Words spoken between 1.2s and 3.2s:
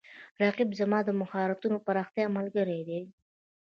مهارتونو د پراختیا ملګری دی